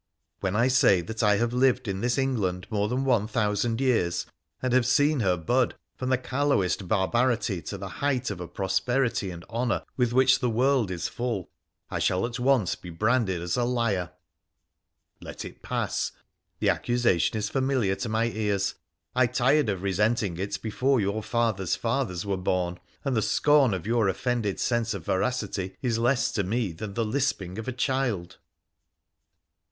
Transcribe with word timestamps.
When 0.39 0.55
I 0.55 0.67
say 0.67 1.01
that 1.01 1.21
I 1.21 1.35
have 1.37 1.53
lived 1.53 1.87
in 1.87 2.01
this 2.01 2.17
England 2.17 2.65
more 2.71 2.89
than 2.89 3.05
one 3.05 3.27
thousand 3.27 3.79
years, 3.79 4.25
and 4.59 4.73
have 4.73 4.87
seen 4.87 5.19
her 5.19 5.37
bud 5.37 5.75
from 5.95 6.09
the 6.09 6.17
callowest 6.17 6.87
barbarity 6.87 7.61
to 7.61 7.77
the 7.77 7.87
height 8.01 8.31
of 8.31 8.39
a 8.41 8.47
prosperity 8.47 9.29
and 9.29 9.43
honour 9.47 9.83
with 9.97 10.11
which 10.11 10.39
the 10.39 10.49
world 10.49 10.89
is 10.89 11.07
full, 11.07 11.51
I 11.91 11.99
shall 11.99 12.25
at 12.25 12.39
once 12.39 12.73
be 12.73 12.89
branded 12.89 13.43
as 13.43 13.55
a 13.55 13.63
liar. 13.63 14.09
Let 15.21 15.45
it 15.45 15.61
pass! 15.61 16.11
The 16.57 16.69
accusation 16.69 17.37
is 17.37 17.49
familiar 17.49 17.93
to 17.97 18.09
my 18.09 18.25
ears. 18.25 18.73
I 19.15 19.27
tired 19.27 19.69
of 19.69 19.83
resenting 19.83 20.35
it 20.37 20.59
before 20.63 20.99
your 20.99 21.21
fathers' 21.21 21.75
fathers 21.75 22.25
were 22.25 22.37
born, 22.37 22.79
and 23.05 23.15
the 23.15 23.21
scorn 23.21 23.71
of 23.75 23.85
your 23.85 24.07
offended 24.07 24.59
sense 24.59 24.95
of 24.95 25.05
veracity 25.05 25.75
is 25.83 25.99
less 25.99 26.31
to 26.31 26.43
me 26.43 26.71
than 26.71 26.95
the 26.95 27.05
lisping 27.05 27.59
of 27.59 27.67
a 27.67 27.71
child. 27.71 28.39